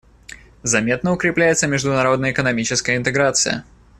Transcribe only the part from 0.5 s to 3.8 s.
Заметно укрепляется международная экономическая интеграция.